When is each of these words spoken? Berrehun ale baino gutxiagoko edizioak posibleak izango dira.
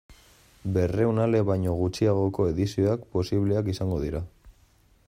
Berrehun 0.77 1.21
ale 1.25 1.41
baino 1.49 1.75
gutxiagoko 1.81 2.49
edizioak 2.53 3.05
posibleak 3.19 3.71
izango 3.77 4.03
dira. 4.07 4.25